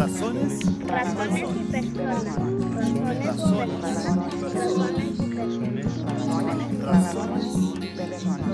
[0.00, 0.60] Razones.
[0.86, 2.36] Razones y personas.
[3.20, 3.84] Razones.
[3.84, 5.76] Razones y personas.
[6.80, 8.48] Razones y personas.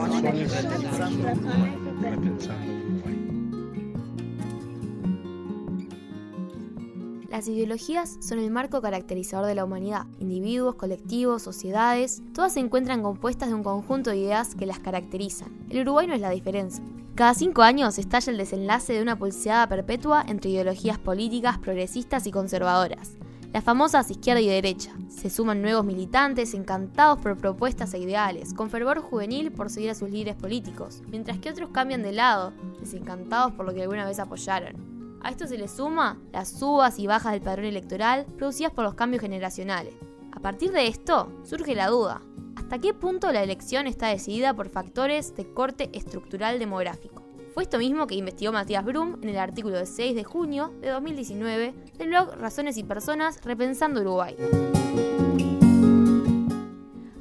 [7.29, 10.07] Las ideologías son el marco caracterizador de la humanidad.
[10.21, 15.48] Individuos, colectivos, sociedades, todas se encuentran compuestas de un conjunto de ideas que las caracterizan.
[15.69, 16.84] El Uruguay no es la diferencia.
[17.16, 22.30] Cada cinco años estalla el desenlace de una pulseada perpetua entre ideologías políticas progresistas y
[22.30, 23.12] conservadoras,
[23.55, 24.92] las famosas izquierda y derecha.
[25.09, 29.95] Se suman nuevos militantes encantados por propuestas e ideales, con fervor juvenil por seguir a
[29.95, 34.19] sus líderes políticos, mientras que otros cambian de lado, desencantados por lo que alguna vez
[34.19, 35.19] apoyaron.
[35.23, 38.92] A esto se le suma las subas y bajas del padrón electoral producidas por los
[38.92, 39.95] cambios generacionales.
[40.33, 42.20] A partir de esto, surge la duda.
[42.66, 47.22] ¿Hasta qué punto la elección está decidida por factores de corte estructural demográfico?
[47.55, 50.91] Fue esto mismo que investigó Matías Brum en el artículo de 6 de junio de
[50.91, 54.34] 2019 del blog Razones y Personas Repensando Uruguay.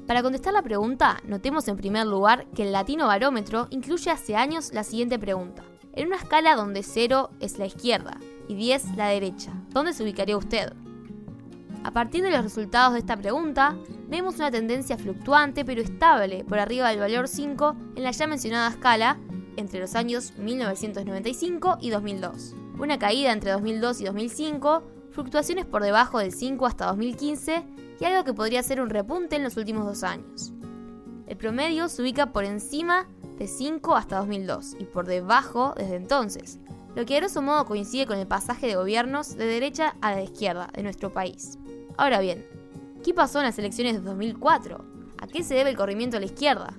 [0.07, 4.73] Para contestar la pregunta, notemos en primer lugar que el Latino Barómetro incluye hace años
[4.73, 9.53] la siguiente pregunta en una escala donde 0 es la izquierda y 10 la derecha.
[9.69, 10.73] ¿Dónde se ubicaría usted?
[11.85, 13.77] A partir de los resultados de esta pregunta,
[14.09, 18.69] vemos una tendencia fluctuante pero estable por arriba del valor 5 en la ya mencionada
[18.69, 19.19] escala
[19.55, 22.55] entre los años 1995 y 2002.
[22.79, 27.63] Una caída entre 2002 y 2005, fluctuaciones por debajo del 5 hasta 2015
[27.99, 30.53] y algo que podría ser un repunte en los últimos dos años.
[31.27, 36.57] El promedio se ubica por encima de 5 hasta 2002 y por debajo desde entonces,
[36.95, 40.23] lo que a grosso modo coincide con el pasaje de gobiernos de derecha a la
[40.23, 41.59] izquierda de nuestro país.
[41.97, 42.45] Ahora bien,
[43.03, 44.85] ¿qué pasó en las elecciones de 2004?
[45.17, 46.73] ¿A qué se debe el corrimiento a la izquierda?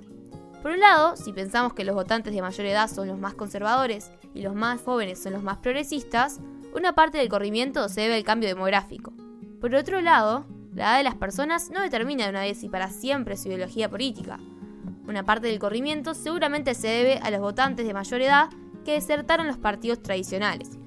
[0.62, 4.10] Por un lado, si pensamos que los votantes de mayor edad son los más conservadores
[4.34, 6.40] y los más jóvenes son los más progresistas,
[6.74, 9.12] una parte del corrimiento se debe al cambio demográfico.
[9.60, 10.44] Por otro lado,
[10.74, 13.88] la edad de las personas no determina de una vez y para siempre su ideología
[13.88, 14.38] política,
[15.08, 18.50] una parte del corrimiento seguramente se debe a los votantes de mayor edad
[18.84, 20.78] que desertaron los partidos tradicionales.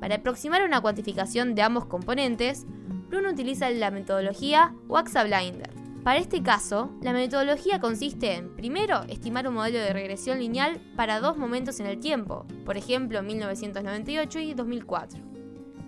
[0.00, 2.66] Para aproximar una cuantificación de ambos componentes,
[3.08, 5.70] Bruno utiliza la metodología Waxa Blinder.
[6.04, 11.20] Para este caso, la metodología consiste en, primero, estimar un modelo de regresión lineal para
[11.20, 15.20] dos momentos en el tiempo, por ejemplo 1998 y 2004.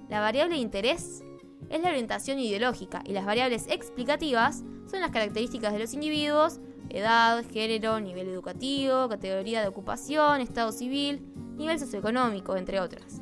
[0.08, 1.22] La variable de interés
[1.68, 7.44] es la orientación ideológica y las variables explicativas son las características de los individuos edad,
[7.50, 11.22] género, nivel educativo, categoría de ocupación, estado civil,
[11.56, 13.20] nivel socioeconómico, entre otras.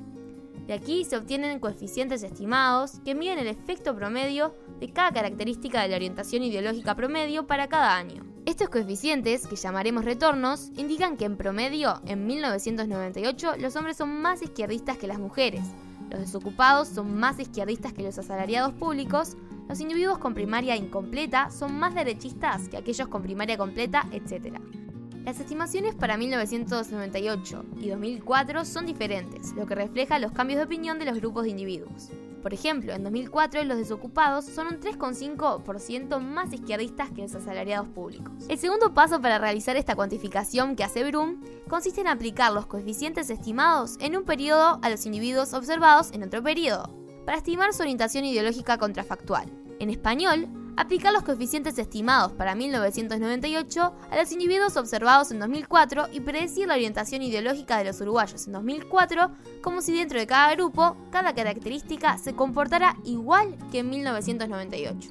[0.66, 5.88] De aquí se obtienen coeficientes estimados que miden el efecto promedio de cada característica de
[5.88, 8.25] la orientación ideológica promedio para cada año.
[8.47, 14.43] Estos coeficientes, que llamaremos retornos, indican que en promedio, en 1998, los hombres son más
[14.43, 15.62] izquierdistas que las mujeres,
[16.10, 19.37] los desocupados son más izquierdistas que los asalariados públicos,
[19.69, 24.59] los individuos con primaria incompleta son más derechistas que aquellos con primaria completa, etc.
[25.26, 31.00] Las estimaciones para 1998 y 2004 son diferentes, lo que refleja los cambios de opinión
[31.00, 32.10] de los grupos de individuos.
[32.44, 38.32] Por ejemplo, en 2004 los desocupados son un 3,5% más izquierdistas que los asalariados públicos.
[38.48, 43.28] El segundo paso para realizar esta cuantificación que hace Brum consiste en aplicar los coeficientes
[43.28, 46.94] estimados en un periodo a los individuos observados en otro periodo,
[47.25, 49.50] para estimar su orientación ideológica contrafactual.
[49.81, 56.20] En español, aplicar los coeficientes estimados para 1998 a los individuos observados en 2004 y
[56.20, 59.31] predecir la orientación ideológica de los uruguayos en 2004
[59.62, 65.09] como si dentro de cada grupo cada característica se comportara igual que en 1998.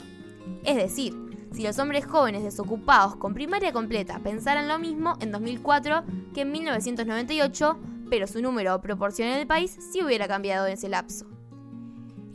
[0.64, 1.14] Es decir,
[1.52, 6.52] si los hombres jóvenes desocupados con primaria completa pensaran lo mismo en 2004 que en
[6.52, 11.35] 1998, pero su número proporcional en el país sí hubiera cambiado en ese lapso.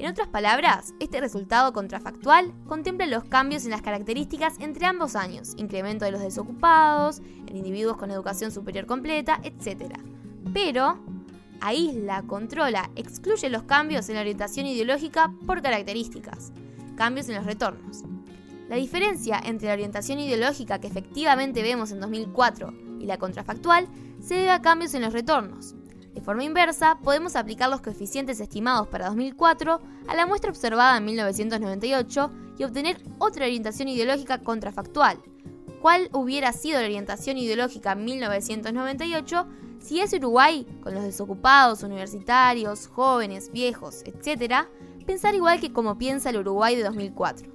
[0.01, 5.53] En otras palabras, este resultado contrafactual contempla los cambios en las características entre ambos años,
[5.59, 9.93] incremento de los desocupados, en individuos con educación superior completa, etc.
[10.55, 10.99] Pero
[11.61, 16.51] aísla, controla, excluye los cambios en la orientación ideológica por características,
[16.97, 18.05] cambios en los retornos.
[18.71, 23.87] La diferencia entre la orientación ideológica que efectivamente vemos en 2004 y la contrafactual
[24.19, 25.75] se debe a cambios en los retornos,
[26.31, 32.31] forma inversa, podemos aplicar los coeficientes estimados para 2004 a la muestra observada en 1998
[32.57, 35.19] y obtener otra orientación ideológica contrafactual.
[35.83, 39.49] ¿Cuál hubiera sido la orientación ideológica en 1998
[39.81, 44.69] si ese Uruguay, con los desocupados, universitarios, jóvenes, viejos, etc.,
[45.05, 47.51] pensar igual que como piensa el Uruguay de 2004?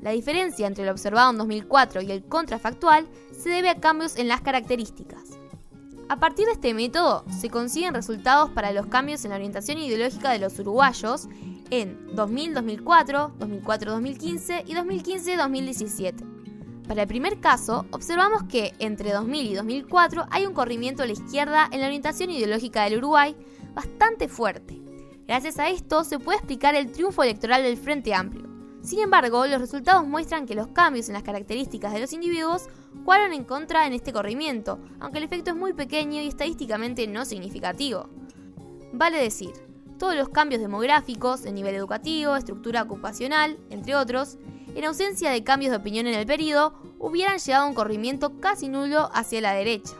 [0.00, 4.28] La diferencia entre lo observado en 2004 y el contrafactual se debe a cambios en
[4.28, 5.39] las características.
[6.10, 10.32] A partir de este método se consiguen resultados para los cambios en la orientación ideológica
[10.32, 11.28] de los uruguayos
[11.70, 16.82] en 2000-2004, 2004-2015 y 2015-2017.
[16.88, 21.12] Para el primer caso, observamos que entre 2000 y 2004 hay un corrimiento a la
[21.12, 23.36] izquierda en la orientación ideológica del Uruguay
[23.72, 24.82] bastante fuerte.
[25.28, 28.49] Gracias a esto se puede explicar el triunfo electoral del Frente Amplio.
[28.82, 32.68] Sin embargo, los resultados muestran que los cambios en las características de los individuos
[33.04, 37.24] jugaron en contra en este corrimiento, aunque el efecto es muy pequeño y estadísticamente no
[37.24, 38.08] significativo.
[38.92, 39.52] Vale decir,
[39.98, 44.38] todos los cambios demográficos, en nivel educativo, estructura ocupacional, entre otros,
[44.74, 48.68] en ausencia de cambios de opinión en el periodo, hubieran llevado a un corrimiento casi
[48.68, 49.94] nulo hacia la derecha.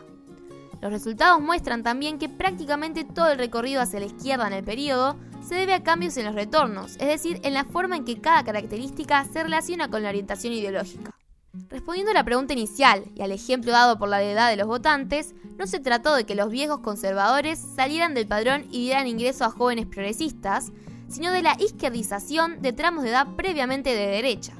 [0.80, 5.16] Los resultados muestran también que prácticamente todo el recorrido hacia la izquierda en el periodo
[5.50, 8.44] se debe a cambios en los retornos, es decir, en la forma en que cada
[8.44, 11.10] característica se relaciona con la orientación ideológica.
[11.68, 15.34] Respondiendo a la pregunta inicial y al ejemplo dado por la edad de los votantes,
[15.58, 19.50] no se trató de que los viejos conservadores salieran del padrón y dieran ingreso a
[19.50, 20.70] jóvenes progresistas,
[21.08, 24.52] sino de la izquierdización de tramos de edad previamente de derecha.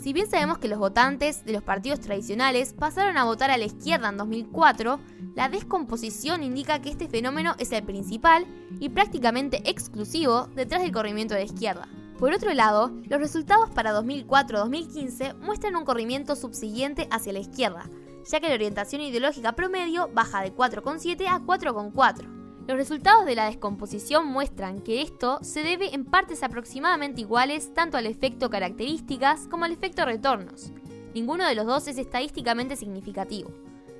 [0.00, 3.64] Si bien sabemos que los votantes de los partidos tradicionales pasaron a votar a la
[3.64, 5.00] izquierda en 2004,
[5.34, 8.46] la descomposición indica que este fenómeno es el principal
[8.78, 11.88] y prácticamente exclusivo detrás del corrimiento de la izquierda.
[12.16, 17.90] Por otro lado, los resultados para 2004-2015 muestran un corrimiento subsiguiente hacia la izquierda,
[18.24, 22.37] ya que la orientación ideológica promedio baja de 4,7 a 4,4.
[22.68, 27.96] Los resultados de la descomposición muestran que esto se debe en partes aproximadamente iguales tanto
[27.96, 30.70] al efecto características como al efecto retornos.
[31.14, 33.50] Ninguno de los dos es estadísticamente significativo.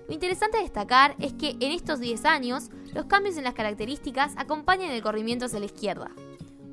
[0.06, 4.35] Lo interesante de destacar es que en estos 10 años los cambios en las características
[4.37, 6.11] acompañan el corrimiento hacia la izquierda.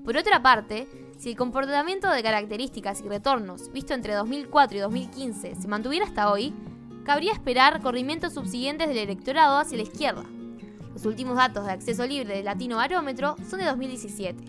[0.04, 5.56] Por otra parte, si el comportamiento de características y retornos visto entre 2004 y 2015
[5.56, 6.54] se mantuviera hasta hoy,
[7.06, 10.26] cabría esperar corrimientos subsiguientes del electorado hacia la izquierda.
[10.96, 14.46] Los últimos datos de acceso libre del Latino Barómetro son de 2017.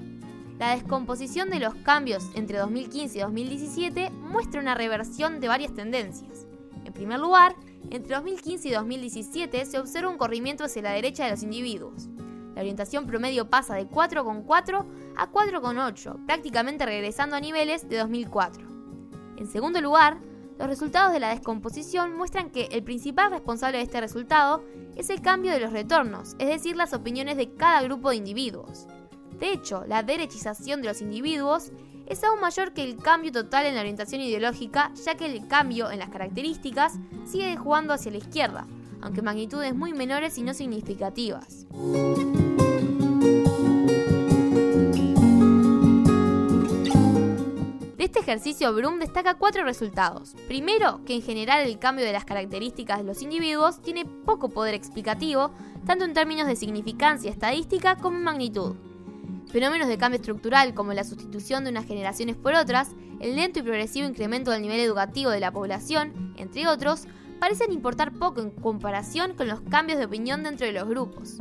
[0.60, 6.46] La descomposición de los cambios entre 2015 y 2017 muestra una reversión de varias tendencias.
[6.84, 7.56] En primer lugar,
[7.90, 12.08] entre 2015 y 2017 se observa un corrimiento hacia la derecha de los individuos.
[12.54, 18.69] La orientación promedio pasa de 4,4 a 4,8, prácticamente regresando a niveles de 2004.
[19.37, 20.20] En segundo lugar,
[20.58, 24.64] los resultados de la descomposición muestran que el principal responsable de este resultado
[24.97, 28.87] es el cambio de los retornos, es decir, las opiniones de cada grupo de individuos.
[29.38, 31.73] De hecho, la derechización de los individuos
[32.06, 35.91] es aún mayor que el cambio total en la orientación ideológica, ya que el cambio
[35.91, 36.94] en las características
[37.26, 38.67] sigue jugando hacia la izquierda,
[39.02, 41.67] aunque magnitudes muy menores y no significativas.
[48.16, 50.34] Este ejercicio, Brum destaca cuatro resultados.
[50.48, 54.72] Primero, que en general el cambio de las características de los individuos tiene poco poder
[54.72, 55.50] explicativo,
[55.84, 58.74] tanto en términos de significancia estadística como en magnitud.
[59.50, 63.62] Fenómenos de cambio estructural como la sustitución de unas generaciones por otras, el lento y
[63.62, 67.04] progresivo incremento del nivel educativo de la población, entre otros,
[67.38, 71.38] parecen importar poco en comparación con los cambios de opinión dentro de los grupos.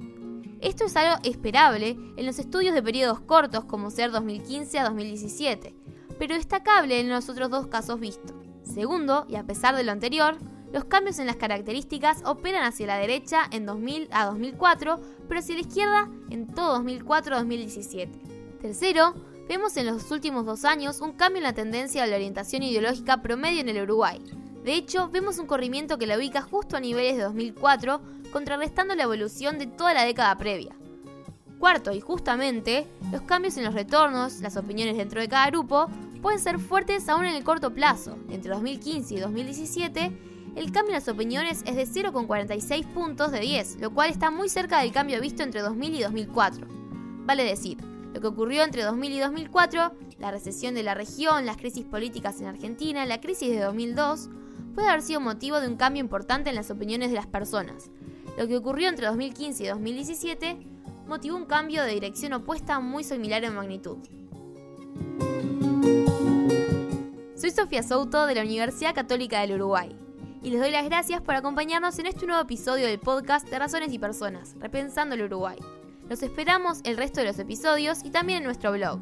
[0.60, 5.74] Esto es algo esperable en los estudios de periodos cortos como ser 2015 a 2017,
[6.18, 8.36] pero destacable en los otros dos casos vistos.
[8.64, 10.38] Segundo, y a pesar de lo anterior,
[10.74, 15.56] los cambios en las características operan hacia la derecha en 2000 a 2004, pero hacia
[15.56, 18.60] la izquierda en todo 2004-2017.
[18.60, 19.14] Tercero,
[19.48, 23.22] vemos en los últimos dos años un cambio en la tendencia de la orientación ideológica
[23.22, 24.22] promedio en el Uruguay.
[24.66, 28.02] De hecho, vemos un corrimiento que la ubica justo a niveles de 2004,
[28.34, 30.76] contrarrestando la evolución de toda la década previa.
[31.60, 35.88] Cuarto, y justamente, los cambios en los retornos, las opiniones dentro de cada grupo,
[36.26, 38.18] pueden ser fuertes aún en el corto plazo.
[38.32, 40.12] Entre 2015 y 2017,
[40.56, 44.50] el cambio en las opiniones es de 0,46 puntos de 10, lo cual está muy
[44.50, 46.68] cerca del cambio visto entre 2000 y 2004.
[47.28, 47.78] Vale decir,
[48.12, 52.42] lo que ocurrió entre 2000 y 2004, la recesión de la región, las crisis políticas
[52.42, 54.32] en Argentina, la crisis de 2002,
[54.74, 57.92] puede haber sido motivo de un cambio importante en las opiniones de las personas.
[58.36, 60.58] Lo que ocurrió entre 2015 y 2017
[61.06, 64.00] motivó un cambio de dirección opuesta muy similar en magnitud.
[67.46, 69.96] Soy Sofía Souto de la Universidad Católica del Uruguay
[70.42, 73.94] y les doy las gracias por acompañarnos en este nuevo episodio del podcast de Razones
[73.94, 75.60] y Personas, Repensando el Uruguay.
[76.10, 79.00] Los esperamos el resto de los episodios y también en nuestro blog.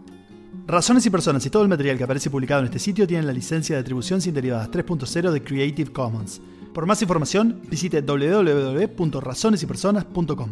[0.68, 3.32] Razones y Personas y todo el material que aparece publicado en este sitio tienen la
[3.32, 6.42] licencia de atribución sin derivadas 3.0 de Creative Commons.
[6.74, 10.52] Por más información, visite www.razonesypersonas.com.